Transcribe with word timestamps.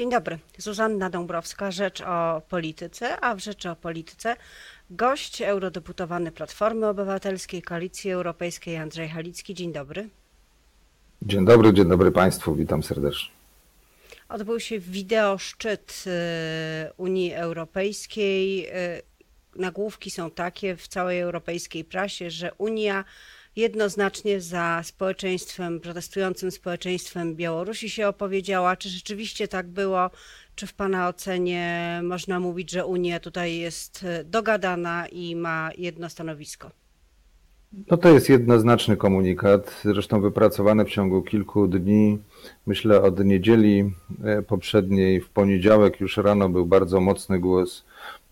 Dzień 0.00 0.10
dobry. 0.10 0.38
Zuzanna 0.58 1.10
Dąbrowska, 1.10 1.70
Rzecz 1.70 2.00
o 2.00 2.42
Polityce, 2.48 3.20
a 3.20 3.34
w 3.34 3.38
Rzeczy 3.38 3.70
o 3.70 3.76
Polityce 3.76 4.36
gość 4.90 5.42
eurodeputowany 5.42 6.32
Platformy 6.32 6.86
Obywatelskiej, 6.86 7.62
Koalicji 7.62 8.10
Europejskiej 8.10 8.76
Andrzej 8.76 9.08
Halicki. 9.08 9.54
Dzień 9.54 9.72
dobry. 9.72 10.08
Dzień 11.22 11.44
dobry, 11.44 11.72
dzień 11.72 11.88
dobry 11.88 12.12
Państwu, 12.12 12.54
witam 12.54 12.82
serdecznie. 12.82 13.30
Odbył 14.28 14.60
się 14.60 14.78
wideo 14.78 15.38
szczyt 15.38 16.04
y, 16.06 16.10
Unii 16.96 17.32
Europejskiej. 17.32 18.68
Y, 18.68 19.02
nagłówki 19.56 20.10
są 20.10 20.30
takie 20.30 20.76
w 20.76 20.88
całej 20.88 21.20
europejskiej 21.20 21.84
prasie, 21.84 22.30
że 22.30 22.52
Unia 22.58 23.04
jednoznacznie 23.56 24.40
za 24.40 24.80
społeczeństwem, 24.84 25.80
protestującym 25.80 26.50
społeczeństwem 26.50 27.36
Białorusi 27.36 27.90
się 27.90 28.08
opowiedziała. 28.08 28.76
Czy 28.76 28.88
rzeczywiście 28.88 29.48
tak 29.48 29.68
było? 29.68 30.10
Czy 30.54 30.66
w 30.66 30.74
Pana 30.74 31.08
ocenie 31.08 32.00
można 32.04 32.40
mówić, 32.40 32.70
że 32.70 32.86
Unia 32.86 33.20
tutaj 33.20 33.56
jest 33.56 34.02
y, 34.02 34.24
dogadana 34.24 35.06
i 35.06 35.36
ma 35.36 35.70
jedno 35.78 36.10
stanowisko? 36.10 36.70
No 37.90 37.96
to 37.96 38.08
jest 38.08 38.28
jednoznaczny 38.28 38.96
komunikat, 38.96 39.80
zresztą 39.84 40.20
wypracowany 40.20 40.84
w 40.84 40.90
ciągu 40.90 41.22
kilku 41.22 41.66
dni. 41.68 42.18
Myślę 42.66 43.02
od 43.02 43.24
niedzieli 43.24 43.92
e, 44.24 44.42
poprzedniej 44.42 45.20
w 45.20 45.28
poniedziałek 45.28 46.00
już 46.00 46.16
rano 46.16 46.48
był 46.48 46.66
bardzo 46.66 47.00
mocny 47.00 47.38
głos 47.38 47.84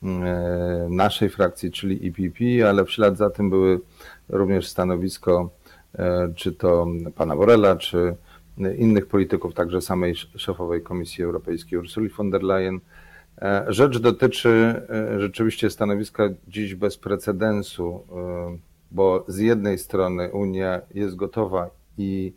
e, 0.03 0.87
naszej 0.91 1.29
frakcji, 1.29 1.71
czyli 1.71 2.09
EPP, 2.09 2.69
ale 2.69 2.85
w 2.85 2.91
ślad 2.91 3.17
za 3.17 3.31
tym 3.31 3.51
były 3.51 3.81
również 4.29 4.69
stanowisko 4.69 5.51
e, 5.95 6.33
czy 6.35 6.53
to 6.53 6.87
pana 7.15 7.37
Borela, 7.37 7.77
czy 7.77 8.17
innych 8.79 9.07
polityków, 9.07 9.55
także 9.55 9.81
samej 9.81 10.15
szefowej 10.15 10.83
Komisji 10.83 11.25
Europejskiej 11.25 11.79
Ursuli 11.79 12.09
von 12.09 12.31
der 12.31 12.43
Leyen. 12.43 12.81
Rzecz 13.69 13.99
dotyczy 13.99 14.83
rzeczywiście 15.19 15.71
stanowiska 15.71 16.29
dziś 16.49 16.75
bez 16.75 16.97
precedensu 16.99 18.05
bo 18.91 19.25
z 19.29 19.39
jednej 19.39 19.79
strony 19.79 20.33
Unia 20.33 20.81
jest 20.95 21.17
gotowa 21.17 21.71
i 21.99 22.33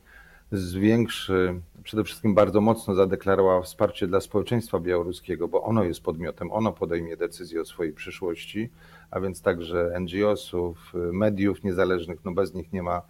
zwiększy, 0.51 1.61
przede 1.83 2.03
wszystkim 2.03 2.35
bardzo 2.35 2.61
mocno 2.61 2.95
zadeklarowała 2.95 3.61
wsparcie 3.61 4.07
dla 4.07 4.21
społeczeństwa 4.21 4.79
białoruskiego, 4.79 5.47
bo 5.47 5.63
ono 5.63 5.83
jest 5.83 6.03
podmiotem, 6.03 6.51
ono 6.51 6.71
podejmie 6.71 7.17
decyzję 7.17 7.61
o 7.61 7.65
swojej 7.65 7.93
przyszłości, 7.93 8.69
a 9.11 9.19
więc 9.19 9.41
także 9.41 9.99
NGO-sów, 9.99 10.93
mediów 10.93 11.63
niezależnych, 11.63 12.25
no 12.25 12.31
bez 12.31 12.53
nich 12.53 12.73
nie 12.73 12.83
ma 12.83 13.01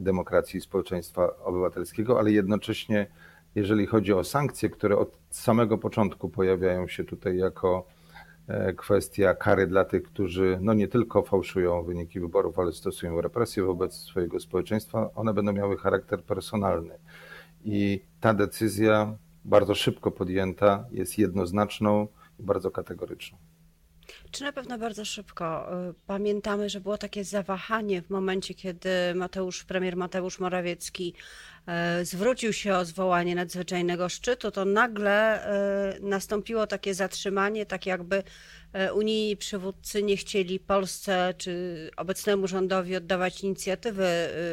demokracji 0.00 0.58
i 0.58 0.60
społeczeństwa 0.60 1.36
obywatelskiego, 1.44 2.18
ale 2.18 2.30
jednocześnie, 2.30 3.06
jeżeli 3.54 3.86
chodzi 3.86 4.12
o 4.12 4.24
sankcje, 4.24 4.70
które 4.70 4.98
od 4.98 5.18
samego 5.30 5.78
początku 5.78 6.28
pojawiają 6.28 6.88
się 6.88 7.04
tutaj 7.04 7.36
jako 7.36 7.86
E, 8.48 8.72
kwestia 8.72 9.34
kary 9.34 9.66
dla 9.66 9.84
tych, 9.84 10.02
którzy 10.02 10.58
no 10.60 10.74
nie 10.74 10.88
tylko 10.88 11.22
fałszują 11.22 11.82
wyniki 11.82 12.20
wyborów, 12.20 12.58
ale 12.58 12.72
stosują 12.72 13.20
represje 13.20 13.62
wobec 13.62 13.94
swojego 13.94 14.40
społeczeństwa, 14.40 15.10
one 15.14 15.34
będą 15.34 15.52
miały 15.52 15.76
charakter 15.76 16.24
personalny. 16.24 16.98
I 17.64 18.00
ta 18.20 18.34
decyzja, 18.34 19.16
bardzo 19.44 19.74
szybko 19.74 20.10
podjęta, 20.10 20.84
jest 20.90 21.18
jednoznaczną 21.18 22.08
i 22.40 22.42
bardzo 22.42 22.70
kategoryczną. 22.70 23.38
Czy 24.32 24.44
na 24.44 24.52
pewno 24.52 24.78
bardzo 24.78 25.04
szybko? 25.04 25.68
Y, 25.90 25.94
pamiętamy, 26.06 26.70
że 26.70 26.80
było 26.80 26.98
takie 26.98 27.24
zawahanie 27.24 28.02
w 28.02 28.10
momencie, 28.10 28.54
kiedy 28.54 28.90
Mateusz, 29.14 29.64
premier 29.64 29.96
Mateusz 29.96 30.38
Morawiecki 30.38 31.14
y, 32.00 32.04
zwrócił 32.04 32.52
się 32.52 32.74
o 32.74 32.84
zwołanie 32.84 33.34
nadzwyczajnego 33.34 34.08
szczytu, 34.08 34.50
to 34.50 34.64
nagle 34.64 35.46
y, 35.96 36.00
nastąpiło 36.00 36.66
takie 36.66 36.94
zatrzymanie, 36.94 37.66
tak 37.66 37.86
jakby 37.86 38.22
unijni 38.94 39.36
przywódcy 39.36 40.02
nie 40.02 40.16
chcieli 40.16 40.60
Polsce 40.60 41.34
czy 41.38 41.90
obecnemu 41.96 42.46
rządowi 42.46 42.96
oddawać 42.96 43.44
inicjatywy 43.44 44.04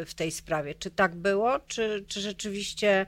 w 0.05 0.11
tej 0.15 0.31
sprawie. 0.31 0.75
Czy 0.75 0.91
tak 0.91 1.15
było? 1.15 1.59
Czy, 1.59 2.05
czy 2.07 2.21
rzeczywiście 2.21 3.05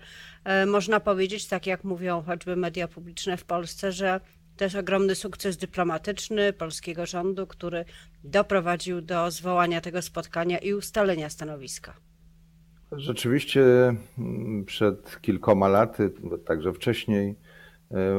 można 0.68 1.00
powiedzieć, 1.00 1.48
tak 1.48 1.68
jak 1.68 1.84
mówią 1.84 2.22
choćby 2.22 2.56
media 2.56 2.88
publiczne 2.88 3.38
w 3.38 3.44
Polsce, 3.44 3.92
że 3.92 4.20
też 4.62 4.76
ogromny 4.76 5.16
sukces 5.16 5.58
dyplomatyczny 5.58 6.54
polskiego 6.54 7.06
rządu, 7.06 7.48
który 7.48 7.86
doprowadził 8.24 9.02
do 9.02 9.32
zwołania 9.32 9.82
tego 9.82 10.02
spotkania 10.02 10.58
i 10.58 10.74
ustalenia 10.74 11.30
stanowiska. 11.30 11.94
Rzeczywiście 12.92 13.62
mm, 14.18 14.66
przed 14.66 15.22
kilkoma 15.22 15.68
laty, 15.68 16.12
także 16.46 16.74
wcześniej, 16.74 17.30
e, 17.30 17.36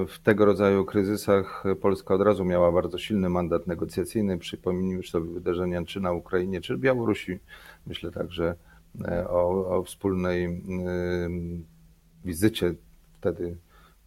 w 0.06 0.18
tego 0.18 0.44
rodzaju 0.44 0.84
kryzysach 0.84 1.64
Polska 1.80 2.14
od 2.14 2.20
razu 2.20 2.44
miała 2.44 2.72
bardzo 2.72 2.98
silny 2.98 3.28
mandat 3.28 3.66
negocjacyjny. 3.66 4.38
Przypomnijmy 4.38 5.02
sobie 5.02 5.30
wydarzenia 5.30 5.84
czy 5.84 6.00
na 6.00 6.12
Ukrainie, 6.12 6.60
czy 6.60 6.76
w 6.76 6.80
Białorusi. 6.80 7.38
Myślę 7.86 8.10
także 8.10 8.54
e, 9.04 9.28
o, 9.28 9.76
o 9.76 9.82
wspólnej 9.82 10.44
mm, 10.44 11.64
wizycie 12.24 12.74
wtedy 13.14 13.56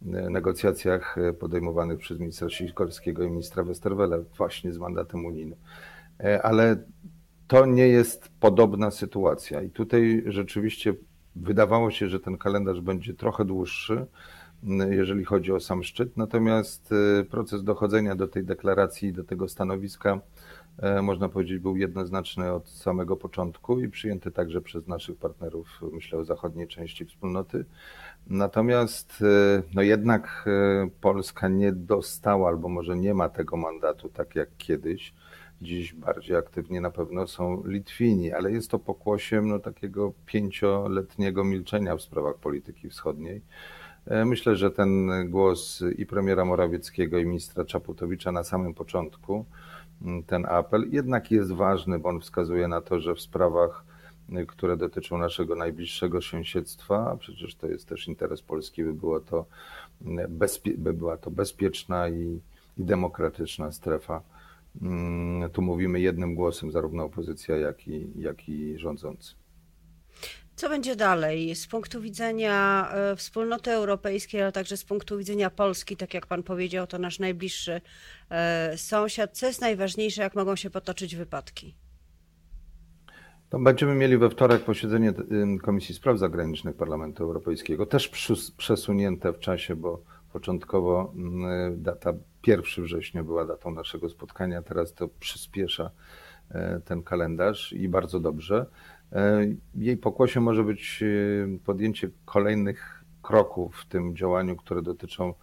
negocjacjach 0.02 1.18
e, 1.18 1.32
podejmowanych 1.32 1.98
przez 1.98 2.18
ministra 2.18 2.50
Sikorskiego 2.50 3.24
i 3.24 3.30
ministra 3.30 3.64
Westerwelle 3.64 4.24
właśnie 4.36 4.72
z 4.72 4.78
mandatem 4.78 5.24
unijnym. 5.24 5.58
E, 6.20 6.42
ale 6.42 6.76
to 7.46 7.66
nie 7.66 7.88
jest 7.88 8.28
podobna 8.40 8.90
sytuacja 8.90 9.62
i 9.62 9.70
tutaj 9.70 10.22
rzeczywiście 10.26 10.94
wydawało 11.36 11.90
się, 11.90 12.08
że 12.08 12.20
ten 12.20 12.38
kalendarz 12.38 12.80
będzie 12.80 13.14
trochę 13.14 13.44
dłuższy, 13.44 14.06
jeżeli 14.90 15.24
chodzi 15.24 15.52
o 15.52 15.60
sam 15.60 15.82
szczyt, 15.84 16.16
natomiast 16.16 16.94
e, 17.20 17.24
proces 17.24 17.64
dochodzenia 17.64 18.16
do 18.16 18.28
tej 18.28 18.44
deklaracji, 18.44 19.12
do 19.12 19.24
tego 19.24 19.48
stanowiska, 19.48 20.20
można 21.02 21.28
powiedzieć, 21.28 21.58
był 21.58 21.76
jednoznaczny 21.76 22.52
od 22.52 22.68
samego 22.68 23.16
początku 23.16 23.80
i 23.80 23.88
przyjęty 23.88 24.30
także 24.30 24.60
przez 24.60 24.86
naszych 24.86 25.16
partnerów, 25.16 25.80
myślę 25.92 26.18
o 26.18 26.24
zachodniej 26.24 26.68
części 26.68 27.04
wspólnoty. 27.04 27.64
Natomiast 28.26 29.22
e, 29.22 29.62
no 29.74 29.82
jednak 29.82 30.44
e, 30.46 30.88
Polska 31.00 31.48
nie 31.48 31.72
dostała, 31.72 32.48
albo 32.48 32.68
może 32.68 32.96
nie 32.96 33.14
ma 33.14 33.28
tego 33.28 33.56
mandatu 33.56 34.08
tak 34.08 34.34
jak 34.34 34.48
kiedyś. 34.58 35.14
Dziś 35.62 35.94
bardziej 35.94 36.36
aktywnie 36.36 36.80
na 36.80 36.90
pewno 36.90 37.26
są 37.26 37.62
Litwini, 37.66 38.32
ale 38.32 38.52
jest 38.52 38.70
to 38.70 38.78
pokłosiem 38.78 39.48
no, 39.48 39.58
takiego 39.58 40.12
pięcioletniego 40.26 41.44
milczenia 41.44 41.96
w 41.96 42.02
sprawach 42.02 42.36
polityki 42.36 42.90
wschodniej. 42.90 43.42
E, 44.06 44.24
myślę, 44.24 44.56
że 44.56 44.70
ten 44.70 45.10
głos 45.30 45.84
i 45.98 46.06
premiera 46.06 46.44
Morawieckiego, 46.44 47.18
i 47.18 47.26
ministra 47.26 47.64
Czaputowicza 47.64 48.32
na 48.32 48.44
samym 48.44 48.74
początku, 48.74 49.44
ten 50.26 50.46
apel 50.48 50.90
jednak 50.90 51.30
jest 51.30 51.52
ważny, 51.52 51.98
bo 51.98 52.08
on 52.08 52.20
wskazuje 52.20 52.68
na 52.68 52.80
to, 52.80 53.00
że 53.00 53.14
w 53.14 53.20
sprawach 53.20 53.84
które 54.48 54.76
dotyczą 54.76 55.18
naszego 55.18 55.56
najbliższego 55.56 56.22
sąsiedztwa, 56.22 57.10
a 57.10 57.16
przecież 57.16 57.54
to 57.54 57.66
jest 57.66 57.88
też 57.88 58.08
interes 58.08 58.42
Polski, 58.42 58.84
by, 58.84 58.94
było 58.94 59.20
to 59.20 59.46
bezpie- 60.28 60.76
by 60.76 60.92
była 60.92 61.16
to 61.16 61.30
bezpieczna 61.30 62.08
i, 62.08 62.40
i 62.78 62.84
demokratyczna 62.84 63.72
strefa. 63.72 64.22
Mm, 64.82 65.50
tu 65.50 65.62
mówimy 65.62 66.00
jednym 66.00 66.34
głosem, 66.34 66.72
zarówno 66.72 67.04
opozycja, 67.04 67.56
jak 67.56 67.88
i, 67.88 68.06
jak 68.16 68.48
i 68.48 68.78
rządzący. 68.78 69.34
Co 70.56 70.68
będzie 70.68 70.96
dalej 70.96 71.54
z 71.54 71.66
punktu 71.66 72.00
widzenia 72.00 72.88
e, 72.90 73.16
wspólnoty 73.16 73.70
europejskiej, 73.70 74.42
ale 74.42 74.52
także 74.52 74.76
z 74.76 74.84
punktu 74.84 75.18
widzenia 75.18 75.50
Polski, 75.50 75.96
tak 75.96 76.14
jak 76.14 76.26
pan 76.26 76.42
powiedział, 76.42 76.86
to 76.86 76.98
nasz 76.98 77.18
najbliższy 77.18 77.80
e, 78.30 78.78
sąsiad. 78.78 79.38
Co 79.38 79.46
jest 79.46 79.60
najważniejsze, 79.60 80.22
jak 80.22 80.34
mogą 80.34 80.56
się 80.56 80.70
potoczyć 80.70 81.16
wypadki? 81.16 81.74
To 83.48 83.58
będziemy 83.58 83.94
mieli 83.94 84.18
we 84.18 84.30
wtorek 84.30 84.64
posiedzenie 84.64 85.12
Komisji 85.62 85.94
Spraw 85.94 86.18
Zagranicznych 86.18 86.76
Parlamentu 86.76 87.24
Europejskiego, 87.24 87.86
też 87.86 88.10
przesunięte 88.56 89.32
w 89.32 89.38
czasie, 89.38 89.76
bo 89.76 90.02
początkowo 90.32 91.14
data 91.76 92.12
1 92.46 92.84
września 92.84 93.24
była 93.24 93.44
datą 93.44 93.70
naszego 93.70 94.08
spotkania, 94.08 94.62
teraz 94.62 94.94
to 94.94 95.08
przyspiesza 95.08 95.90
e, 96.50 96.80
ten 96.84 97.02
kalendarz 97.02 97.72
i 97.72 97.88
bardzo 97.88 98.20
dobrze. 98.20 98.66
E, 99.12 99.46
jej 99.74 99.96
pokłosie 99.96 100.40
może 100.40 100.64
być 100.64 101.02
e, 101.02 101.58
podjęcie 101.64 102.10
kolejnych 102.24 103.04
kroków 103.22 103.76
w 103.76 103.86
tym 103.86 104.16
działaniu, 104.16 104.56
które 104.56 104.82
dotyczą 104.82 105.34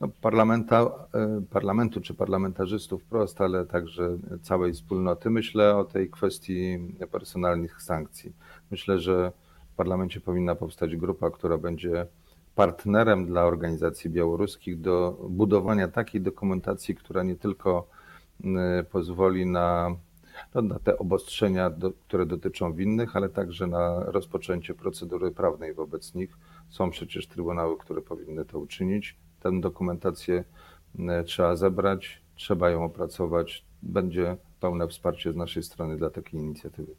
no, 0.00 0.06
e, 0.06 1.42
parlamentu 1.50 2.00
czy 2.00 2.14
parlamentarzystów 2.14 3.02
wprost, 3.02 3.40
ale 3.40 3.66
także 3.66 4.18
całej 4.42 4.72
wspólnoty. 4.72 5.30
Myślę 5.30 5.76
o 5.76 5.84
tej 5.84 6.10
kwestii 6.10 6.78
personalnych 7.10 7.82
sankcji. 7.82 8.32
Myślę, 8.70 8.98
że 8.98 9.32
w 9.72 9.76
parlamencie 9.76 10.20
powinna 10.20 10.54
powstać 10.54 10.96
grupa, 10.96 11.30
która 11.30 11.58
będzie 11.58 12.06
partnerem 12.54 13.26
dla 13.26 13.44
organizacji 13.44 14.10
białoruskich 14.10 14.80
do 14.80 15.26
budowania 15.30 15.88
takiej 15.88 16.20
dokumentacji, 16.20 16.94
która 16.94 17.22
nie 17.22 17.36
tylko 17.36 17.88
pozwoli 18.90 19.46
na, 19.46 19.96
no, 20.54 20.62
na 20.62 20.78
te 20.78 20.98
obostrzenia, 20.98 21.70
do, 21.70 21.92
które 21.92 22.26
dotyczą 22.26 22.72
winnych, 22.72 23.16
ale 23.16 23.28
także 23.28 23.66
na 23.66 24.04
rozpoczęcie 24.04 24.74
procedury 24.74 25.30
prawnej 25.30 25.74
wobec 25.74 26.14
nich. 26.14 26.38
Są 26.68 26.90
przecież 26.90 27.26
trybunały, 27.26 27.78
które 27.78 28.02
powinny 28.02 28.44
to 28.44 28.58
uczynić 28.58 29.16
Tę 29.40 29.60
dokumentację 29.60 30.44
e, 30.98 31.24
trzeba 31.24 31.56
zebrać, 31.56 32.22
trzeba 32.34 32.70
ją 32.70 32.84
opracować. 32.84 33.64
Będzie 33.82 34.36
pełne 34.60 34.88
wsparcie 34.88 35.32
z 35.32 35.36
naszej 35.36 35.62
strony 35.62 35.96
dla 35.96 36.10
takiej 36.10 36.40
inicjatywy. 36.40 36.94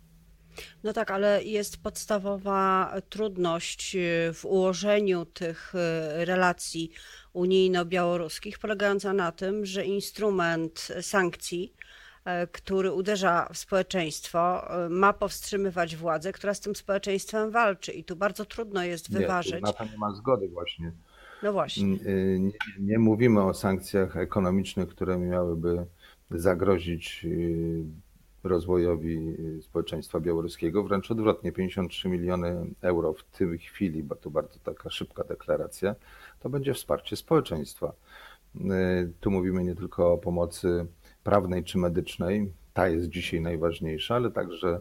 No 0.83 0.93
tak, 0.93 1.11
ale 1.11 1.43
jest 1.43 1.77
podstawowa 1.77 2.93
trudność 3.09 3.95
y, 3.95 4.33
w 4.33 4.45
ułożeniu 4.45 5.25
tych 5.25 5.75
y, 5.75 6.25
relacji 6.25 6.91
unijno-białoruskich, 7.33 8.59
polegająca 8.59 9.13
na 9.13 9.31
tym, 9.31 9.65
że 9.65 9.85
instrument 9.85 10.87
sankcji, 11.01 11.73
e, 11.73 11.86
który 12.51 12.91
uderza 12.91 13.49
w 13.53 13.57
społeczeństwo, 13.57 14.71
e, 14.85 14.89
ma 14.89 15.13
powstrzymywać 15.13 15.95
władzę, 15.95 16.31
która 16.31 16.53
z 16.53 16.59
tym 16.59 16.75
społeczeństwem 16.75 17.51
walczy. 17.51 17.91
I 17.91 18.03
tu 18.03 18.15
bardzo 18.15 18.45
trudno 18.45 18.83
jest 18.83 19.11
wyważyć. 19.11 19.53
Nie, 19.53 19.61
na 19.61 19.73
to 19.73 19.85
nie 19.85 19.97
ma 19.97 20.13
zgody 20.13 20.47
właśnie. 20.47 20.91
No 21.43 21.53
właśnie. 21.53 21.85
Y, 21.85 22.39
nie, 22.39 22.51
nie 22.79 22.99
mówimy 22.99 23.43
o 23.43 23.53
sankcjach 23.53 24.17
ekonomicznych, 24.17 24.89
które 24.89 25.17
miałyby 25.17 25.85
zagrozić 26.31 27.25
rozwojowi 28.43 29.35
społeczeństwa 29.61 30.19
białoruskiego. 30.19 30.83
Wręcz 30.83 31.11
odwrotnie, 31.11 31.51
53 31.51 32.09
miliony 32.09 32.65
euro 32.81 33.13
w 33.13 33.23
tej 33.23 33.57
chwili, 33.57 34.03
bo 34.03 34.15
to 34.15 34.29
bardzo 34.29 34.59
taka 34.59 34.89
szybka 34.89 35.23
deklaracja, 35.23 35.95
to 36.39 36.49
będzie 36.49 36.73
wsparcie 36.73 37.15
społeczeństwa. 37.15 37.93
Y, 38.55 39.11
tu 39.19 39.31
mówimy 39.31 39.63
nie 39.63 39.75
tylko 39.75 40.13
o 40.13 40.17
pomocy 40.17 40.85
prawnej 41.27 41.63
czy 41.63 41.77
medycznej, 41.77 42.51
ta 42.73 42.87
jest 42.87 43.09
dzisiaj 43.09 43.41
najważniejsza, 43.41 44.15
ale 44.15 44.31
także 44.31 44.79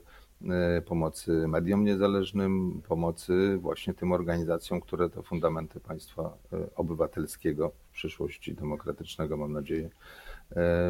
y, 0.78 0.82
pomocy 0.82 1.48
mediom 1.48 1.84
niezależnym, 1.84 2.82
pomocy 2.88 3.58
właśnie 3.60 3.94
tym 3.94 4.12
organizacjom, 4.12 4.80
które 4.80 5.10
te 5.10 5.22
fundamenty 5.22 5.80
państwa 5.80 6.36
y, 6.52 6.74
obywatelskiego, 6.76 7.72
w 7.90 7.92
przyszłości 7.92 8.54
demokratycznego, 8.54 9.36
mam 9.36 9.52
nadzieję, 9.52 9.90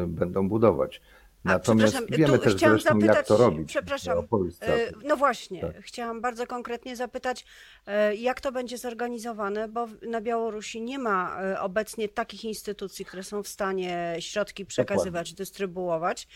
będą 0.07 0.49
budować. 0.49 1.01
Natomiast 1.43 1.97
wiemy 2.09 2.39
też 2.39 2.53
zresztą, 2.53 2.79
zapytać, 2.79 3.15
jak 3.15 3.27
to 3.27 3.37
robić. 3.37 3.67
Przepraszam. 3.67 4.17
E, 4.61 4.91
no 5.05 5.17
właśnie, 5.17 5.61
tak. 5.61 5.81
chciałam 5.81 6.21
bardzo 6.21 6.47
konkretnie 6.47 6.95
zapytać, 6.95 7.45
e, 7.87 8.15
jak 8.15 8.41
to 8.41 8.51
będzie 8.51 8.77
zorganizowane, 8.77 9.67
bo 9.67 9.87
na 10.01 10.21
Białorusi 10.21 10.81
nie 10.81 10.99
ma 10.99 11.41
e, 11.41 11.59
obecnie 11.59 12.09
takich 12.09 12.45
instytucji, 12.45 13.05
które 13.05 13.23
są 13.23 13.43
w 13.43 13.47
stanie 13.47 14.15
środki 14.19 14.65
przekazywać, 14.65 15.29
Dokładnie. 15.29 15.35
dystrybuować. 15.35 16.27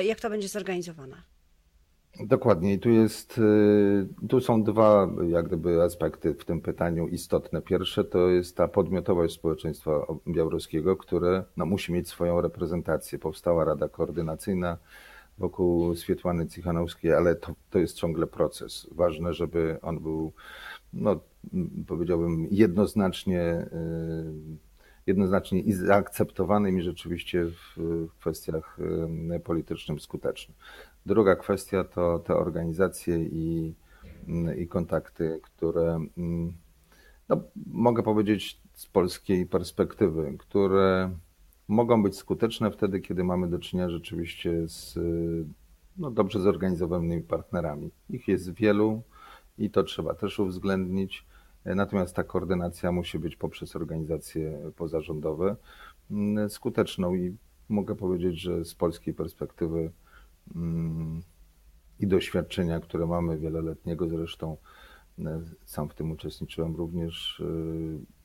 Jak 0.00 0.20
to 0.20 0.30
będzie 0.30 0.48
zorganizowane? 0.48 1.29
Dokładnie. 2.26 2.78
Tu 2.78 2.90
jest, 2.90 3.38
y, 3.38 4.26
tu 4.28 4.40
są 4.40 4.62
dwa 4.62 5.08
jak 5.28 5.46
gdyby 5.46 5.82
aspekty 5.82 6.34
w 6.34 6.44
tym 6.44 6.60
pytaniu 6.60 7.08
istotne. 7.08 7.62
Pierwsze 7.62 8.04
to 8.04 8.28
jest 8.28 8.56
ta 8.56 8.68
podmiotowość 8.68 9.34
społeczeństwa 9.34 10.06
białoruskiego, 10.28 10.96
które 10.96 11.44
no, 11.56 11.66
musi 11.66 11.92
mieć 11.92 12.08
swoją 12.08 12.40
reprezentację. 12.40 13.18
Powstała 13.18 13.64
Rada 13.64 13.88
Koordynacyjna 13.88 14.78
wokół 15.38 15.94
Swietłany 15.94 16.46
Cichanowskiej, 16.46 17.12
ale 17.12 17.34
to, 17.34 17.54
to 17.70 17.78
jest 17.78 17.96
ciągle 17.96 18.26
proces. 18.26 18.86
Ważne, 18.92 19.34
żeby 19.34 19.78
on 19.82 20.00
był, 20.00 20.32
no, 20.92 21.20
powiedziałbym, 21.86 22.46
jednoznacznie 22.50 23.66
y, 23.72 24.70
jednoznacznie 25.06 25.60
i 25.60 25.72
zaakceptowanym 25.72 26.78
i 26.78 26.82
rzeczywiście 26.82 27.44
w 27.44 28.06
kwestiach 28.20 28.78
y, 29.36 29.40
politycznym 29.40 30.00
skutecznym. 30.00 30.56
Druga 31.06 31.36
kwestia 31.36 31.84
to 31.84 32.18
te 32.18 32.34
organizacje 32.34 33.24
i, 33.24 33.74
i 34.58 34.66
kontakty, 34.68 35.40
które 35.42 36.00
no, 37.28 37.42
mogę 37.66 38.02
powiedzieć 38.02 38.60
z 38.72 38.86
polskiej 38.86 39.46
perspektywy, 39.46 40.36
które 40.38 41.10
mogą 41.68 42.02
być 42.02 42.16
skuteczne 42.16 42.70
wtedy, 42.70 43.00
kiedy 43.00 43.24
mamy 43.24 43.48
do 43.48 43.58
czynienia 43.58 43.90
rzeczywiście 43.90 44.68
z 44.68 44.98
no, 45.96 46.10
dobrze 46.10 46.40
zorganizowanymi 46.40 47.22
partnerami. 47.22 47.90
Ich 48.10 48.28
jest 48.28 48.54
wielu 48.54 49.02
i 49.58 49.70
to 49.70 49.82
trzeba 49.82 50.14
też 50.14 50.38
uwzględnić. 50.38 51.26
Natomiast 51.64 52.16
ta 52.16 52.24
koordynacja 52.24 52.92
musi 52.92 53.18
być 53.18 53.36
poprzez 53.36 53.76
organizacje 53.76 54.70
pozarządowe 54.76 55.56
skuteczną 56.48 57.14
i 57.14 57.36
mogę 57.68 57.96
powiedzieć, 57.96 58.40
że 58.40 58.64
z 58.64 58.74
polskiej 58.74 59.14
perspektywy 59.14 59.78
Mm, 59.80 59.90
i 62.00 62.06
doświadczenia, 62.06 62.80
które 62.80 63.06
mamy 63.06 63.38
wieloletniego 63.38 64.08
zresztą, 64.08 64.56
e, 65.18 65.40
sam 65.64 65.88
w 65.88 65.94
tym 65.94 66.10
uczestniczyłem 66.10 66.76
również, 66.76 67.40
e, 67.40 68.20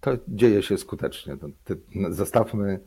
to 0.00 0.10
dzieje 0.28 0.62
się 0.62 0.78
skutecznie. 0.78 1.36
Zostawmy 2.10 2.80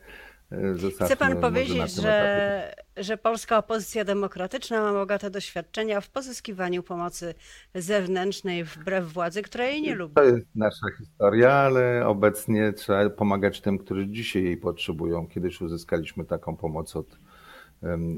e, 0.50 0.74
Zostawmy 0.74 1.06
Chce 1.06 1.16
pan 1.16 1.40
powiedzieć, 1.40 1.94
że, 1.94 2.74
że 2.96 3.16
polska 3.16 3.58
opozycja 3.58 4.04
demokratyczna 4.04 4.80
ma 4.80 4.92
bogate 4.92 5.30
doświadczenia 5.30 6.00
w 6.00 6.10
pozyskiwaniu 6.10 6.82
pomocy 6.82 7.34
zewnętrznej 7.74 8.64
wbrew 8.64 9.12
władzy, 9.12 9.42
która 9.42 9.64
jej 9.64 9.82
nie 9.82 9.94
lubi. 9.94 10.14
To 10.14 10.24
jest 10.24 10.46
nasza 10.54 10.86
historia, 10.98 11.52
ale 11.52 12.06
obecnie 12.06 12.72
trzeba 12.72 13.10
pomagać 13.10 13.60
tym, 13.60 13.78
którzy 13.78 14.08
dzisiaj 14.08 14.44
jej 14.44 14.56
potrzebują. 14.56 15.26
Kiedyś 15.26 15.60
uzyskaliśmy 15.60 16.24
taką 16.24 16.56
pomoc 16.56 16.96
od 16.96 17.18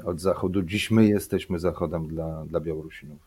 od 0.04 0.20
Zachodu. 0.20 0.62
Dziś 0.62 0.90
my 0.90 1.06
jesteśmy 1.06 1.58
Zachodem 1.58 2.08
dla, 2.08 2.44
dla 2.44 2.60
Białorusinów. 2.60 3.18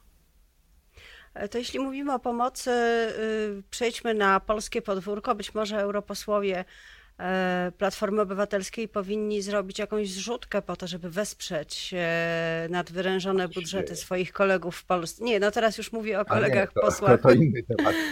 E, 1.33 1.49
to 1.49 1.57
jeśli 1.57 1.79
mówimy 1.79 2.13
o 2.13 2.19
pomocy, 2.19 2.71
y, 2.71 3.63
przejdźmy 3.69 4.13
na 4.13 4.39
polskie 4.39 4.81
podwórko. 4.81 5.35
Być 5.35 5.53
może 5.53 5.79
europosłowie 5.79 6.65
Platformy 7.77 8.21
Obywatelskiej 8.21 8.87
powinni 8.87 9.41
zrobić 9.41 9.79
jakąś 9.79 10.09
zrzutkę 10.09 10.61
po 10.61 10.75
to, 10.75 10.87
żeby 10.87 11.09
wesprzeć 11.09 11.91
e, 11.93 12.67
nadwyrężone 12.69 13.47
budżety 13.47 13.95
swoich 13.95 14.33
kolegów 14.33 14.75
w 14.75 14.85
Polsce. 14.85 15.23
Nie, 15.23 15.39
no 15.39 15.51
teraz 15.51 15.77
już 15.77 15.91
mówię 15.91 16.19
o 16.19 16.25
kolegach 16.25 16.69
nie, 16.69 16.73
to, 16.73 16.81
posłach. 16.81 17.21
To, 17.21 17.27
to 17.27 17.33
inny 17.33 17.63
temat. 17.63 17.95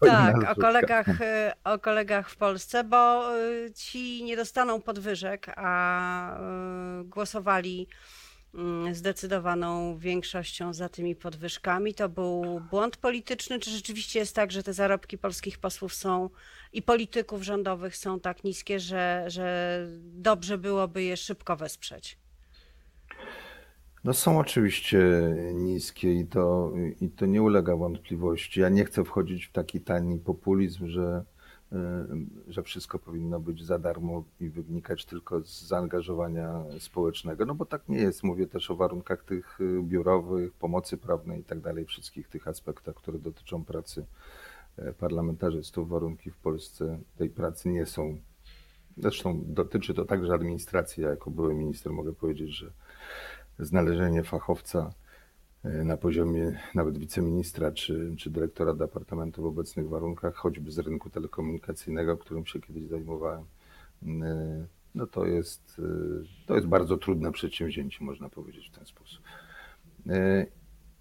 To 0.00 0.06
tak, 0.06 0.50
o 0.50 0.60
kolegach, 0.60 1.20
e, 1.20 1.52
o 1.64 1.78
kolegach 1.78 2.30
w 2.30 2.36
Polsce, 2.36 2.84
bo 2.84 3.30
ci 3.74 4.24
nie 4.24 4.36
dostaną 4.36 4.80
podwyżek, 4.80 5.46
a 5.56 6.38
głosowali 7.04 7.88
zdecydowaną 8.92 9.98
większością 9.98 10.74
za 10.74 10.88
tymi 10.88 11.16
podwyżkami. 11.16 11.94
To 11.94 12.08
był 12.08 12.60
błąd 12.70 12.96
polityczny, 12.96 13.58
czy 13.58 13.70
rzeczywiście 13.70 14.18
jest 14.18 14.36
tak, 14.36 14.52
że 14.52 14.62
te 14.62 14.72
zarobki 14.72 15.18
polskich 15.18 15.58
posłów 15.58 15.94
są 15.94 16.30
i 16.72 16.82
polityków 16.82 17.42
rządowych 17.42 17.96
są 17.96 18.20
tak 18.20 18.44
niskie, 18.44 18.80
że, 18.80 19.24
że 19.26 19.86
dobrze 20.02 20.58
byłoby 20.58 21.02
je 21.02 21.16
szybko 21.16 21.56
wesprzeć? 21.56 22.18
No 24.04 24.12
są 24.12 24.38
oczywiście 24.38 24.98
niskie 25.54 26.14
i 26.14 26.26
to, 26.26 26.72
i 27.00 27.10
to 27.10 27.26
nie 27.26 27.42
ulega 27.42 27.76
wątpliwości. 27.76 28.60
Ja 28.60 28.68
nie 28.68 28.84
chcę 28.84 29.04
wchodzić 29.04 29.46
w 29.46 29.52
taki 29.52 29.80
tani 29.80 30.18
populizm, 30.18 30.88
że, 30.88 31.24
że 32.48 32.62
wszystko 32.62 32.98
powinno 32.98 33.40
być 33.40 33.64
za 33.64 33.78
darmo 33.78 34.24
i 34.40 34.48
wynikać 34.48 35.04
tylko 35.04 35.40
z 35.40 35.62
zaangażowania 35.62 36.64
społecznego, 36.78 37.46
no 37.46 37.54
bo 37.54 37.64
tak 37.64 37.88
nie 37.88 37.98
jest. 37.98 38.22
Mówię 38.22 38.46
też 38.46 38.70
o 38.70 38.76
warunkach 38.76 39.24
tych 39.24 39.58
biurowych, 39.82 40.52
pomocy 40.52 40.96
prawnej 40.98 41.40
i 41.40 41.44
tak 41.44 41.60
dalej, 41.60 41.84
wszystkich 41.84 42.28
tych 42.28 42.48
aspektach, 42.48 42.94
które 42.94 43.18
dotyczą 43.18 43.64
pracy 43.64 44.04
E, 44.76 44.92
parlamentarzystów. 44.92 45.88
Warunki 45.88 46.30
w 46.30 46.36
Polsce 46.36 46.98
tej 47.16 47.30
pracy 47.30 47.68
nie 47.68 47.86
są. 47.86 48.18
Zresztą 48.96 49.40
dotyczy 49.46 49.94
to 49.94 50.04
także 50.04 50.34
administracji. 50.34 51.02
Ja 51.02 51.10
jako 51.10 51.30
były 51.30 51.54
minister 51.54 51.92
mogę 51.92 52.12
powiedzieć, 52.12 52.56
że 52.56 52.72
znalezienie 53.58 54.22
fachowca 54.22 54.92
na 55.64 55.96
poziomie 55.96 56.58
nawet 56.74 56.98
wiceministra 56.98 57.72
czy, 57.72 58.14
czy 58.18 58.30
dyrektora 58.30 58.74
departamentu 58.74 59.42
w 59.42 59.46
obecnych 59.46 59.88
warunkach, 59.88 60.34
choćby 60.34 60.70
z 60.70 60.78
rynku 60.78 61.10
telekomunikacyjnego, 61.10 62.16
którym 62.16 62.46
się 62.46 62.60
kiedyś 62.60 62.86
zajmowałem, 62.86 63.44
e, 64.06 64.66
no 64.94 65.06
to 65.06 65.26
jest, 65.26 65.80
to 66.46 66.54
jest 66.54 66.66
bardzo 66.66 66.96
trudne 66.96 67.32
przedsięwzięcie, 67.32 68.04
można 68.04 68.28
powiedzieć 68.28 68.68
w 68.68 68.76
ten 68.76 68.86
sposób. 68.86 69.22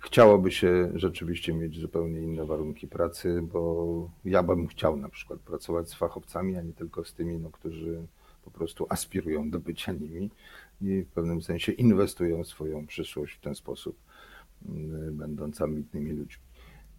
Chciałoby 0.04 0.52
się 0.52 0.92
rzeczywiście 0.96 1.54
mieć 1.54 1.80
zupełnie 1.80 2.20
inne 2.20 2.46
warunki 2.46 2.88
pracy, 2.88 3.42
bo 3.42 4.10
ja 4.26 4.44
bym 4.44 4.68
chciał 4.68 4.98
na 4.98 5.10
przykład 5.10 5.40
pracować 5.40 5.90
z 5.90 5.94
fachowcami, 5.94 6.58
a 6.58 6.62
nie 6.62 6.74
tylko 6.74 7.04
z 7.04 7.14
tymi, 7.14 7.38
no, 7.38 7.50
którzy 7.50 8.08
po 8.46 8.52
prostu 8.52 8.86
aspirują 8.90 9.50
do 9.50 9.60
bycia 9.60 9.92
nimi 9.92 10.30
i 10.82 11.02
w 11.02 11.08
pewnym 11.08 11.42
sensie 11.42 11.72
inwestują 11.72 12.44
swoją 12.44 12.88
przyszłość 12.88 13.36
w 13.36 13.40
ten 13.40 13.56
sposób, 13.56 13.98
mm, 13.98 14.11
będąc 15.12 15.62
ambitnymi 15.62 16.12
ludźmi. 16.12 16.44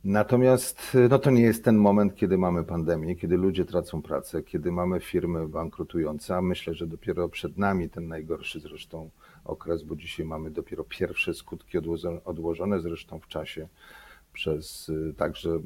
Natomiast 0.04 0.96
no 1.10 1.18
to 1.18 1.30
nie 1.30 1.42
jest 1.42 1.64
ten 1.64 1.76
moment, 1.76 2.14
kiedy 2.14 2.38
mamy 2.38 2.64
pandemię, 2.64 3.16
kiedy 3.16 3.36
ludzie 3.36 3.64
tracą 3.64 4.02
pracę, 4.02 4.42
kiedy 4.42 4.72
mamy 4.72 5.00
firmy 5.00 5.48
bankrutujące, 5.48 6.36
a 6.36 6.42
myślę, 6.42 6.74
że 6.74 6.86
dopiero 6.86 7.28
przed 7.28 7.58
nami 7.58 7.88
ten 7.90 8.08
najgorszy 8.08 8.60
zresztą 8.60 9.10
okres, 9.44 9.82
bo 9.82 9.96
dzisiaj 9.96 10.26
mamy 10.26 10.50
dopiero 10.50 10.84
pierwsze 10.84 11.34
skutki 11.34 11.78
odłożone 12.24 12.80
zresztą 12.80 13.18
w 13.18 13.28
czasie 13.28 13.68
przez 14.32 14.88
y, 14.88 15.14
także 15.16 15.60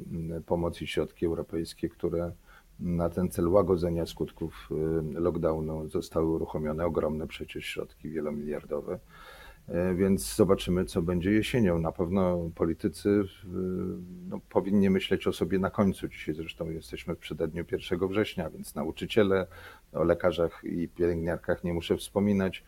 pomoc 0.45 0.81
i 0.81 0.87
środki 0.87 1.25
europejskie, 1.25 1.89
które 1.89 2.31
na 2.79 3.09
ten 3.09 3.29
cel 3.29 3.47
łagodzenia 3.47 4.05
skutków 4.05 4.69
lockdownu 5.13 5.87
zostały 5.87 6.27
uruchomione 6.27 6.85
ogromne 6.85 7.27
przecież 7.27 7.65
środki 7.65 8.09
wielomiliardowe. 8.09 8.99
E, 9.67 9.95
więc 9.95 10.35
zobaczymy, 10.35 10.85
co 10.85 11.01
będzie 11.01 11.31
jesienią. 11.31 11.79
Na 11.79 11.91
pewno 11.91 12.49
politycy 12.55 13.23
no, 14.29 14.39
powinni 14.49 14.89
myśleć 14.89 15.27
o 15.27 15.33
sobie 15.33 15.59
na 15.59 15.69
końcu. 15.69 16.07
Dzisiaj 16.07 16.35
zresztą 16.35 16.69
jesteśmy 16.69 17.15
w 17.15 17.17
przededniu 17.17 17.65
1 17.71 18.07
września, 18.07 18.49
więc 18.49 18.75
nauczyciele, 18.75 19.47
o 19.93 20.03
lekarzach 20.03 20.61
i 20.63 20.87
pielęgniarkach 20.87 21.63
nie 21.63 21.73
muszę 21.73 21.97
wspominać, 21.97 22.63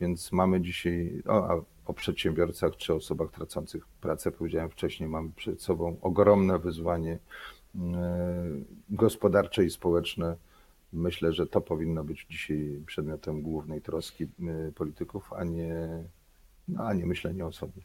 więc 0.00 0.32
mamy 0.32 0.60
dzisiaj, 0.60 1.22
o, 1.26 1.64
o 1.86 1.94
przedsiębiorcach 1.94 2.76
czy 2.76 2.94
osobach 2.94 3.30
tracących 3.30 3.86
pracę, 4.00 4.30
powiedziałem 4.32 4.70
wcześniej, 4.70 5.08
mamy 5.08 5.30
przed 5.36 5.62
sobą 5.62 5.96
ogromne 6.02 6.58
wyzwanie 6.58 7.18
e, 7.74 7.80
gospodarcze 8.90 9.64
i 9.64 9.70
społeczne. 9.70 10.36
Myślę, 10.92 11.32
że 11.32 11.46
to 11.46 11.60
powinno 11.60 12.04
być 12.04 12.26
dzisiaj 12.30 12.82
przedmiotem 12.86 13.42
głównej 13.42 13.82
troski 13.82 14.24
e, 14.24 14.72
polityków, 14.72 15.32
a 15.32 15.44
nie 15.44 16.04
no, 16.68 16.86
a 16.86 16.94
nie 16.94 17.06
myślenie 17.06 17.46
o 17.46 17.52
sobie. 17.52 17.82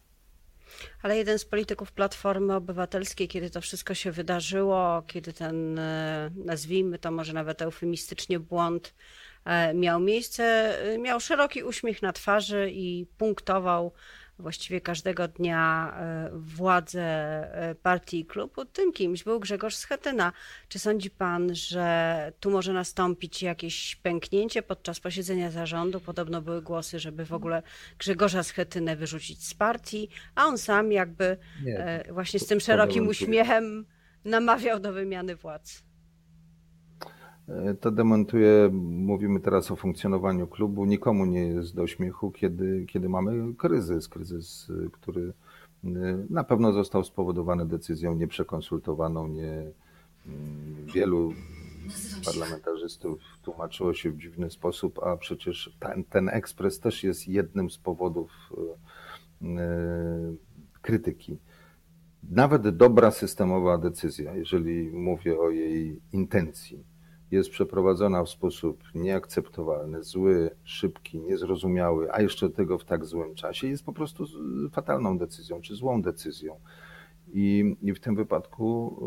Ale 1.01 1.17
jeden 1.17 1.39
z 1.39 1.45
polityków 1.45 1.91
Platformy 1.91 2.55
Obywatelskiej, 2.55 3.27
kiedy 3.27 3.50
to 3.50 3.62
wszystko 3.62 3.93
się 3.93 4.12
wydarzyło, 4.12 5.03
kiedy 5.07 5.33
ten, 5.33 5.79
e, 5.79 6.31
nazwijmy 6.36 7.00
to 7.00 7.12
może 7.12 7.33
nawet 7.33 7.62
eufemistycznie, 7.62 8.39
błąd 8.39 8.93
e, 9.45 9.74
miał 9.74 10.00
miejsce, 10.00 10.43
e, 10.83 10.98
miał 10.98 11.19
szeroki 11.19 11.63
uśmiech 11.63 12.01
na 12.01 12.13
twarzy 12.13 12.69
i 12.74 13.05
punktował 13.17 13.91
właściwie 14.39 14.81
każdego 14.81 15.27
dnia 15.27 15.93
e, 15.96 16.29
władzę 16.34 17.01
e, 17.01 17.75
partii 17.75 18.19
i 18.19 18.25
klubu, 18.25 18.65
tym 18.65 18.93
kimś 18.93 19.24
był 19.24 19.39
Grzegorz 19.39 19.75
Schetyna. 19.75 20.34
Czy 20.67 20.79
sądzi 20.79 21.10
pan, 21.10 21.55
że 21.55 22.31
tu 22.39 22.51
może 22.51 22.74
nastąpić 22.74 23.43
jakieś 23.43 23.96
pęknięcie 23.96 24.62
podczas 24.62 25.00
posiedzenia 25.00 25.51
zarządu? 25.51 26.00
Podobno 26.00 26.41
były 26.41 26.62
głosy, 26.62 27.00
żeby 27.00 27.25
w 27.25 27.34
ogóle 27.34 27.63
Grzegorza 27.98 28.43
Schetynę 28.43 28.96
wyrzucić 28.96 29.48
z 29.48 29.53
partii, 29.53 30.10
a 30.36 30.46
on 30.46 30.58
sam 30.58 30.91
jakby 30.91 31.38
Nie, 31.63 31.79
e, 31.79 32.13
właśnie 32.13 32.39
z 32.39 32.48
tym 32.48 32.60
szerokim 32.60 33.08
uśmiechem 33.08 33.86
namawiał 34.25 34.79
do 34.79 34.93
wymiany 34.93 35.36
władz. 35.36 35.88
To 37.82 37.91
demontuje, 37.91 38.70
mówimy 38.91 39.39
teraz 39.39 39.72
o 39.72 39.75
funkcjonowaniu 39.75 40.48
klubu. 40.48 40.86
Nikomu 40.86 41.25
nie 41.25 41.48
jest 41.48 41.75
do 41.75 41.88
śmiechu, 41.88 42.32
kiedy, 42.32 42.86
kiedy 42.86 43.10
mamy 43.10 43.53
kryzys. 43.53 44.08
Kryzys, 44.08 44.72
który 44.91 45.22
y, 45.22 45.34
na 46.29 46.44
pewno 46.44 46.74
został 46.74 47.03
spowodowany 47.03 47.65
decyzją 47.65 48.15
nieprzekonsultowaną. 48.15 49.27
Nie, 49.27 49.51
mm, 50.27 50.86
wielu 50.94 51.34
parlamentarzystów 52.25 53.20
tłumaczyło 53.44 53.94
się 53.94 54.12
w 54.12 54.18
dziwny 54.18 54.50
sposób, 54.50 55.00
a 55.03 55.18
przecież 55.18 55.75
ten, 55.79 56.03
ten 56.03 56.29
ekspres 56.29 56.79
też 56.79 57.03
jest 57.03 57.27
jednym 57.27 57.70
z 57.70 57.77
powodów 57.77 58.32
krytyki. 60.82 61.38
Nawet 62.29 62.70
dobra 62.70 63.12
systemowa 63.12 63.77
decyzja, 63.77 64.36
jeżeli 64.36 64.89
mówię 64.89 65.39
o 65.39 65.50
jej 65.50 66.01
intencji, 66.13 66.84
jest 67.31 67.50
przeprowadzona 67.50 68.24
w 68.24 68.29
sposób 68.29 68.83
nieakceptowalny, 68.95 70.03
zły, 70.03 70.50
szybki, 70.63 71.19
niezrozumiały, 71.19 72.13
a 72.13 72.21
jeszcze 72.21 72.50
tego 72.50 72.77
w 72.77 72.86
tak 72.86 73.05
złym 73.05 73.36
czasie, 73.36 73.67
jest 73.67 73.86
po 73.86 73.93
prostu 73.93 74.25
fatalną 74.71 75.17
decyzją 75.17 75.62
czy 75.62 75.75
złą 75.75 76.01
decyzją. 76.01 76.59
I, 77.33 77.75
I, 77.81 77.93
w 77.93 78.00
tym 78.00 78.15
wypadku 78.15 79.00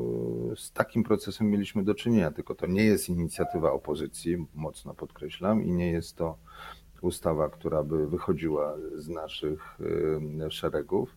y, 0.52 0.56
z 0.56 0.72
takim 0.72 1.02
procesem 1.02 1.50
mieliśmy 1.50 1.84
do 1.84 1.94
czynienia, 1.94 2.30
tylko 2.30 2.54
to 2.54 2.66
nie 2.66 2.84
jest 2.84 3.08
inicjatywa 3.08 3.72
opozycji, 3.72 4.46
mocno 4.54 4.94
podkreślam, 4.94 5.64
i 5.64 5.72
nie 5.72 5.90
jest 5.90 6.16
to 6.16 6.38
ustawa, 7.00 7.48
która 7.48 7.82
by 7.82 8.08
wychodziła 8.08 8.74
z 8.96 9.08
naszych 9.08 9.78
y, 10.46 10.50
szeregów. 10.50 11.16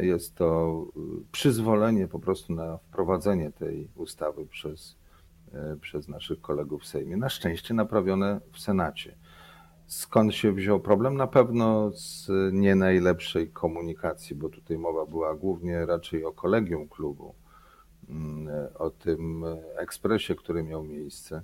Jest 0.00 0.34
to 0.34 0.86
przyzwolenie 1.32 2.08
po 2.08 2.18
prostu 2.18 2.52
na 2.52 2.78
wprowadzenie 2.78 3.52
tej 3.52 3.88
ustawy 3.96 4.46
przez 4.46 4.96
przez 5.80 6.08
naszych 6.08 6.40
kolegów 6.40 6.82
w 6.82 6.86
Sejmie. 6.86 7.16
Na 7.16 7.28
szczęście 7.28 7.74
naprawione 7.74 8.40
w 8.52 8.60
Senacie. 8.60 9.16
Skąd 9.86 10.34
się 10.34 10.52
wziął 10.52 10.80
problem? 10.80 11.16
Na 11.16 11.26
pewno 11.26 11.90
z 11.92 12.30
nie 12.52 12.74
najlepszej 12.74 13.50
komunikacji, 13.50 14.36
bo 14.36 14.48
tutaj 14.48 14.78
mowa 14.78 15.06
była 15.06 15.34
głównie 15.34 15.86
raczej 15.86 16.24
o 16.24 16.32
kolegium 16.32 16.88
klubu, 16.88 17.34
mm, 18.08 18.48
o 18.74 18.90
tym 18.90 19.44
ekspresie, 19.76 20.34
który 20.34 20.62
miał 20.62 20.84
miejsce. 20.84 21.42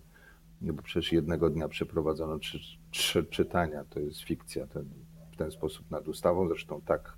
Bo 0.60 0.82
przecież 0.82 1.12
jednego 1.12 1.50
dnia 1.50 1.68
przeprowadzono 1.68 2.38
trzy, 2.38 2.58
trzy 2.90 3.24
czytania, 3.24 3.84
to 3.84 4.00
jest 4.00 4.20
fikcja 4.20 4.66
ten, 4.66 4.84
w 5.32 5.36
ten 5.36 5.50
sposób 5.50 5.90
nad 5.90 6.08
ustawą, 6.08 6.48
zresztą 6.48 6.80
tak 6.80 7.16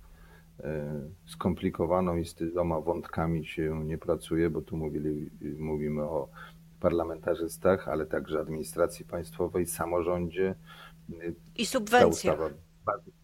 e, 0.59 1.01
skomplikowaną 1.25 2.17
i 2.17 2.25
z 2.25 2.35
tyloma 2.35 2.81
wątkami 2.81 3.45
się 3.45 3.85
nie 3.85 3.97
pracuje, 3.97 4.49
bo 4.49 4.61
tu 4.61 4.77
mówili, 4.77 5.29
mówimy 5.57 6.03
o 6.03 6.29
parlamentarzystach, 6.83 7.87
ale 7.87 8.05
także 8.05 8.39
administracji 8.39 9.05
państwowej, 9.05 9.65
samorządzie. 9.65 10.55
I 11.55 11.65
subwencjach. 11.65 12.39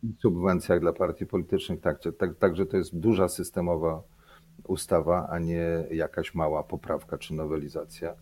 I 0.03 0.13
subwencjach 0.21 0.79
dla 0.79 0.93
partii 0.93 1.25
politycznych. 1.25 1.81
Także, 1.81 2.13
tak, 2.13 2.37
także 2.37 2.65
to 2.65 2.77
jest 2.77 2.99
duża 2.99 3.27
systemowa 3.27 4.03
ustawa, 4.67 5.27
a 5.29 5.39
nie 5.39 5.87
jakaś 5.91 6.35
mała 6.35 6.63
poprawka 6.63 7.17
czy 7.17 7.33
nowelizacja. 7.33 8.15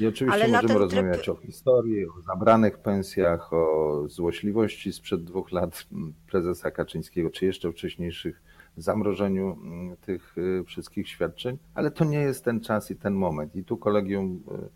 I 0.00 0.06
oczywiście 0.06 0.48
możemy 0.48 0.78
rozmawiać 0.78 1.22
tryb... 1.22 1.36
o 1.38 1.40
historii, 1.40 2.06
o 2.06 2.20
zabranych 2.26 2.78
pensjach, 2.78 3.52
o 3.52 4.02
złośliwości 4.08 4.92
sprzed 4.92 5.24
dwóch 5.24 5.52
lat 5.52 5.86
prezesa 6.30 6.70
Kaczyńskiego, 6.70 7.30
czy 7.30 7.46
jeszcze 7.46 7.72
wcześniejszych 7.72 8.42
zamrożeniu 8.76 9.58
mm, 9.62 9.96
tych 9.96 10.38
y, 10.38 10.64
wszystkich 10.64 11.08
świadczeń, 11.08 11.58
ale 11.74 11.90
to 11.90 12.04
nie 12.04 12.20
jest 12.20 12.44
ten 12.44 12.60
czas 12.60 12.90
i 12.90 12.96
ten 12.96 13.14
moment. 13.14 13.56
I 13.56 13.64
tu 13.64 13.76
kolegium, 13.76 14.42
y, 14.64 14.68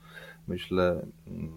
myślę, 0.49 1.07
mm, 1.27 1.53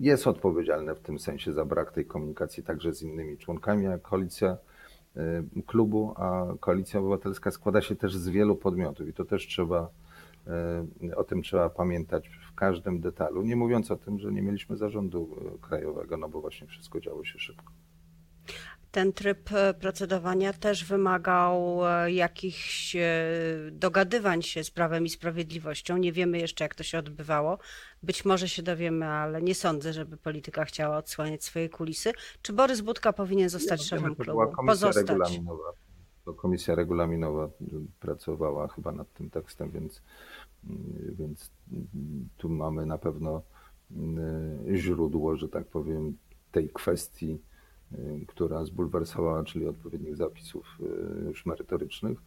jest 0.00 0.26
odpowiedzialne 0.26 0.94
w 0.94 1.00
tym 1.00 1.18
sensie 1.18 1.52
za 1.52 1.64
brak 1.64 1.92
tej 1.92 2.06
komunikacji 2.06 2.62
także 2.62 2.94
z 2.94 3.02
innymi 3.02 3.38
członkami, 3.38 3.84
jak 3.84 4.02
koalicja 4.02 4.56
y, 5.16 5.62
klubu, 5.66 6.14
a 6.16 6.46
koalicja 6.60 7.00
obywatelska 7.00 7.50
składa 7.50 7.80
się 7.80 7.96
też 7.96 8.16
z 8.16 8.28
wielu 8.28 8.56
podmiotów. 8.56 9.08
I 9.08 9.12
to 9.12 9.24
też 9.24 9.46
trzeba, 9.46 9.90
o 11.16 11.24
tym 11.24 11.42
trzeba 11.42 11.70
pamiętać 11.70 12.28
w 12.28 12.54
każdym 12.54 13.00
detalu, 13.00 13.42
nie 13.42 13.56
mówiąc 13.56 13.90
o 13.90 13.96
tym, 13.96 14.18
że 14.18 14.32
nie 14.32 14.42
mieliśmy 14.42 14.76
zarządu 14.76 15.36
krajowego, 15.60 16.16
no 16.16 16.28
bo 16.28 16.40
właśnie 16.40 16.66
wszystko 16.66 17.00
działo 17.00 17.24
się 17.24 17.38
szybko 17.38 17.72
ten 18.90 19.12
tryb 19.12 19.52
e, 19.52 19.74
procedowania 19.74 20.52
też 20.52 20.84
wymagał 20.84 21.80
e, 21.86 22.12
jakichś 22.12 22.96
e, 22.96 23.02
dogadywań 23.72 24.42
się 24.42 24.64
z 24.64 24.70
Prawem 24.70 25.04
i 25.04 25.08
Sprawiedliwością. 25.08 25.96
Nie 25.96 26.12
wiemy 26.12 26.38
jeszcze, 26.38 26.64
jak 26.64 26.74
to 26.74 26.82
się 26.82 26.98
odbywało. 26.98 27.58
Być 28.02 28.24
może 28.24 28.48
się 28.48 28.62
dowiemy, 28.62 29.06
ale 29.06 29.42
nie 29.42 29.54
sądzę, 29.54 29.92
żeby 29.92 30.16
polityka 30.16 30.64
chciała 30.64 30.96
odsłaniać 30.96 31.44
swoje 31.44 31.68
kulisy. 31.68 32.12
Czy 32.42 32.52
Borys 32.52 32.80
Budka 32.80 33.12
powinien 33.12 33.48
zostać 33.48 33.82
szefem 33.82 34.14
klubu? 34.14 34.30
Była 34.30 34.46
komisja 34.46 34.88
Pozostać. 34.88 35.08
regulaminowa. 35.08 35.72
To 36.24 36.34
komisja 36.34 36.74
regulaminowa 36.74 37.48
pracowała 38.00 38.68
chyba 38.68 38.92
nad 38.92 39.12
tym 39.12 39.30
tekstem, 39.30 39.70
więc, 39.70 40.02
więc 41.18 41.50
tu 42.36 42.48
mamy 42.48 42.86
na 42.86 42.98
pewno 42.98 43.42
źródło, 44.74 45.36
że 45.36 45.48
tak 45.48 45.66
powiem, 45.66 46.16
tej 46.52 46.68
kwestii 46.68 47.38
która 48.28 48.64
zbulwersowała, 48.64 49.44
czyli 49.44 49.66
odpowiednich 49.66 50.16
zapisów 50.16 50.78
y, 50.80 51.24
już 51.24 51.46
merytorycznych. 51.46 52.18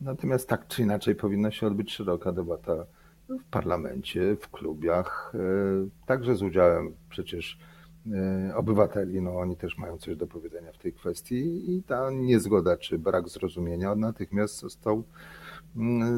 Natomiast 0.00 0.48
tak 0.48 0.66
czy 0.66 0.82
inaczej 0.82 1.14
powinna 1.14 1.50
się 1.50 1.66
odbyć 1.66 1.92
szeroka 1.92 2.32
debata 2.32 2.86
w 3.28 3.44
parlamencie, 3.50 4.36
w 4.40 4.48
klubiach, 4.48 5.32
y, 5.34 6.06
także 6.06 6.36
z 6.36 6.42
udziałem 6.42 6.94
przecież 7.08 7.58
obywateli, 8.54 9.22
no 9.22 9.38
oni 9.38 9.56
też 9.56 9.78
mają 9.78 9.98
coś 9.98 10.16
do 10.16 10.26
powiedzenia 10.26 10.72
w 10.72 10.78
tej 10.78 10.92
kwestii 10.92 11.74
i 11.76 11.82
ta 11.82 12.10
niezgoda 12.10 12.76
czy 12.76 12.98
brak 12.98 13.28
zrozumienia 13.28 13.94
natychmiast 13.94 14.58
został 14.58 15.04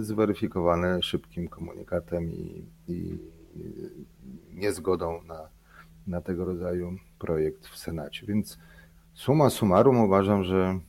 zweryfikowany 0.00 1.02
szybkim 1.02 1.48
komunikatem 1.48 2.30
i, 2.30 2.64
i 2.88 3.18
niezgodą 4.52 5.22
na, 5.22 5.48
na 6.06 6.20
tego 6.20 6.44
rodzaju 6.44 6.96
projekt 7.18 7.66
w 7.66 7.76
Senacie. 7.76 8.26
Więc 8.26 8.58
Suma 9.14 9.50
summarum 9.50 10.00
uważam, 10.00 10.44
że 10.44 10.80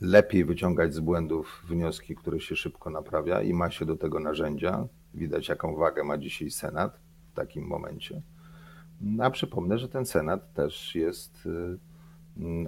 lepiej 0.00 0.44
wyciągać 0.44 0.94
z 0.94 1.00
błędów 1.00 1.64
wnioski, 1.68 2.16
które 2.16 2.40
się 2.40 2.56
szybko 2.56 2.90
naprawia 2.90 3.42
i 3.42 3.54
ma 3.54 3.70
się 3.70 3.86
do 3.86 3.96
tego 3.96 4.20
narzędzia. 4.20 4.86
Widać, 5.14 5.48
jaką 5.48 5.76
wagę 5.76 6.04
ma 6.04 6.18
dzisiaj 6.18 6.50
Senat 6.50 7.00
w 7.32 7.36
takim 7.36 7.64
momencie. 7.64 8.22
A 9.20 9.30
przypomnę, 9.30 9.78
że 9.78 9.88
ten 9.88 10.06
Senat 10.06 10.52
też 10.54 10.94
jest 10.94 11.46
y, 11.46 11.78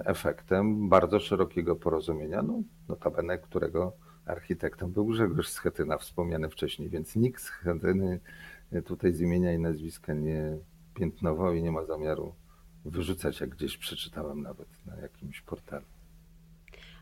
efektem 0.05 0.89
bardzo 0.89 1.19
szerokiego 1.19 1.75
porozumienia, 1.75 2.41
no, 2.41 2.61
notabene 2.87 3.37
którego 3.37 3.93
architektem 4.25 4.91
był 4.91 5.05
Grzegorz 5.05 5.49
Schetyna, 5.49 5.97
wspomniany 5.97 6.49
wcześniej, 6.49 6.89
więc 6.89 7.15
nikt 7.15 7.41
Schetyny 7.41 8.19
tutaj 8.85 9.13
z 9.13 9.21
imienia 9.21 9.53
i 9.53 9.59
nazwiska 9.59 10.13
nie 10.13 10.57
piętnował 10.93 11.53
i 11.53 11.63
nie 11.63 11.71
ma 11.71 11.85
zamiaru 11.85 12.35
wyrzucać, 12.85 13.39
jak 13.39 13.49
gdzieś 13.49 13.77
przeczytałem 13.77 14.41
nawet 14.41 14.67
na 14.85 14.95
jakimś 14.95 15.41
portalu. 15.41 15.85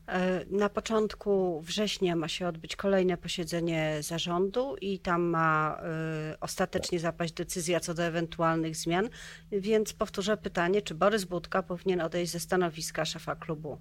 E, 0.07 0.45
Na 0.49 0.69
początku 0.69 1.61
września 1.61 2.15
ma 2.15 2.27
się 2.27 2.47
odbyć 2.47 2.75
kolejne 2.75 3.17
posiedzenie 3.17 3.97
zarządu 4.01 4.75
i 4.81 4.99
tam 4.99 5.21
ma 5.21 5.77
e, 5.83 6.37
ostatecznie 6.39 6.99
zapaść 6.99 7.33
decyzja 7.33 7.79
co 7.79 7.93
do 7.93 8.03
ewentualnych 8.03 8.75
zmian, 8.75 9.09
więc 9.51 9.93
powtórzę 9.93 10.37
pytanie, 10.37 10.81
czy 10.81 10.95
Borys 10.95 11.25
Budka 11.25 11.63
powinien 11.63 12.01
odejść 12.01 12.31
ze 12.31 12.39
stanowiska 12.39 13.05
szefa 13.05 13.35
klubu 13.35 13.77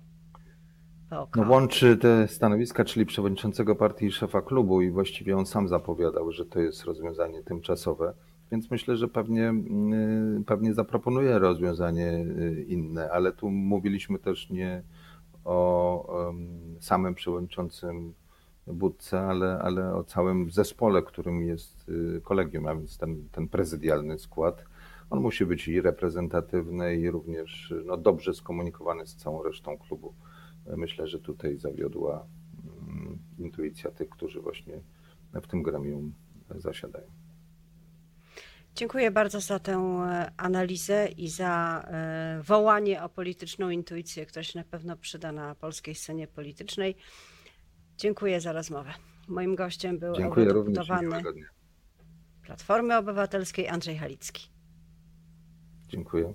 POK? 1.11 1.37
No 1.37 1.51
łączy 1.51 1.97
te 1.97 2.29
stanowiska, 2.29 2.85
czyli 2.85 3.07
przewodniczącego 3.07 3.77
partii 3.77 4.07
i 4.07 4.13
szefa 4.13 4.43
klubu 4.43 4.83
i 4.83 4.91
właściwie 4.91 5.37
on 5.37 5.47
sam 5.47 5.69
zapowiadał, 5.69 6.33
że 6.33 6.45
to 6.45 6.61
jest 6.61 6.85
rozwiązanie 6.85 7.43
tymczasowe, 7.43 8.15
więc 8.53 8.71
myślę, 8.71 8.97
że 8.97 9.09
pewnie, 9.09 9.55
y, 10.41 10.45
pewnie 10.47 10.75
zaproponuje 10.75 11.39
rozwiązanie 11.39 12.09
y, 12.09 12.65
inne, 12.69 13.11
ale 13.11 13.33
tu 13.33 13.51
mówiliśmy 13.51 14.19
też 14.19 14.51
nie 14.51 14.83
o 15.45 16.33
samym 16.81 17.15
przewodniczącym 17.15 18.15
Budce, 18.67 19.21
ale, 19.21 19.59
ale 19.59 19.95
o 19.95 20.05
całym 20.05 20.51
zespole, 20.51 21.03
którym 21.03 21.43
jest 21.43 21.89
y, 21.89 22.21
kolegium, 22.25 22.67
a 22.67 22.75
więc 22.75 22.99
ten, 22.99 23.29
ten 23.33 23.49
prezydialny 23.49 24.19
skład. 24.19 24.65
On 25.11 25.21
musi 25.21 25.47
być 25.47 25.69
i 25.69 25.81
reprezentatywny, 25.81 26.97
i 26.97 27.11
również 27.11 27.75
no, 27.85 27.97
dobrze 27.97 28.35
skomunikowany 28.35 29.07
z 29.07 29.17
całą 29.17 29.43
resztą 29.43 29.79
klubu. 29.79 30.15
Myślę, 30.77 31.07
że 31.07 31.21
tutaj 31.21 31.57
zawiodła 31.57 32.27
mm, 32.89 33.19
intuicja 33.39 33.91
tych, 33.91 34.09
którzy 34.09 34.41
właśnie 34.41 34.81
w 35.33 35.47
tym 35.47 35.63
gremium 35.63 36.13
zasiadają. 36.57 37.22
Dziękuję 38.75 39.11
bardzo 39.11 39.41
za 39.41 39.59
tę 39.59 39.73
e, 39.73 40.33
analizę 40.37 41.09
i 41.09 41.29
za 41.29 41.85
e, 41.87 42.43
wołanie 42.43 43.03
o 43.03 43.09
polityczną 43.09 43.71
intuicję, 43.71 44.27
która 44.27 44.43
się 44.43 44.59
na 44.59 44.65
pewno 44.65 44.97
przyda 44.97 45.33
na 45.33 45.55
polskiej 45.55 45.95
scenie 45.95 46.27
politycznej. 46.27 46.97
Dziękuję 47.97 48.41
za 48.41 48.53
rozmowę. 48.53 48.95
Moim 49.29 49.55
gościem 49.55 49.99
był 49.99 50.15
Dziękuję 50.15 50.47
eurodeputowany. 50.47 51.23
Platformy 52.43 52.97
Obywatelskiej 52.97 53.69
Andrzej 53.69 53.99
Halicki. 53.99 54.51
Dziękuję. 55.89 56.35